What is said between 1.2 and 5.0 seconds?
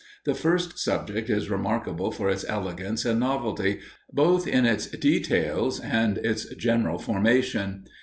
is remarkable for its elegance and novelty, both in its